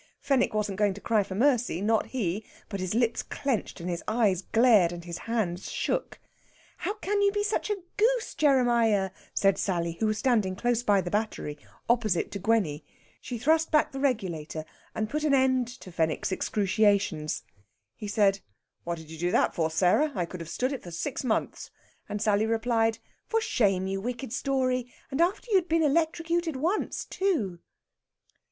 Fenwick 0.19 0.51
wasn't 0.55 0.79
going 0.79 0.95
to 0.95 0.99
cry 0.99 1.21
for 1.21 1.35
mercy 1.35 1.79
not 1.79 2.07
he! 2.07 2.43
But 2.69 2.79
his 2.79 2.95
lips 2.95 3.21
clenched 3.21 3.79
and 3.79 3.87
his 3.87 4.01
eyes 4.07 4.41
glared, 4.41 4.91
and 4.91 5.05
his 5.05 5.19
hands 5.29 5.69
shook. 5.71 6.17
"How 6.77 6.95
can 6.95 7.21
you 7.21 7.31
be 7.31 7.43
such 7.43 7.69
a 7.69 7.77
goose, 7.97 8.33
Jeremiah?" 8.33 9.11
said 9.35 9.59
Sally, 9.59 9.97
who 9.99 10.07
was 10.07 10.17
standing 10.17 10.55
close 10.55 10.81
by 10.81 11.01
the 11.01 11.11
battery, 11.11 11.55
opposite 11.87 12.31
to 12.31 12.39
Gwenny. 12.39 12.83
She 13.21 13.37
thrust 13.37 13.69
back 13.69 13.91
the 13.91 13.99
regulator, 13.99 14.65
and 14.95 15.07
put 15.07 15.23
an 15.23 15.35
end 15.35 15.67
to 15.81 15.91
Fenwick's 15.91 16.31
excruciations. 16.31 17.43
He 17.95 18.07
said, 18.07 18.39
"What 18.83 18.97
did 18.97 19.11
you 19.11 19.19
do 19.19 19.29
that 19.29 19.53
for, 19.53 19.69
Sarah? 19.69 20.11
I 20.15 20.25
could 20.25 20.39
have 20.39 20.49
stood 20.49 20.73
it 20.73 20.81
for 20.81 20.89
six 20.89 21.23
months." 21.23 21.69
And 22.09 22.19
Sally 22.23 22.47
replied: 22.47 22.97
"For 23.27 23.39
shame, 23.39 23.85
you 23.85 24.01
wicked 24.01 24.33
story! 24.33 24.91
And 25.11 25.21
after 25.21 25.45
you'd 25.51 25.69
been 25.69 25.83
electrocuted 25.83 26.55
once, 26.55 27.05
too!" 27.05 27.59